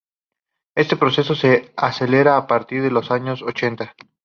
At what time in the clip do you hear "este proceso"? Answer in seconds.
0.73-1.35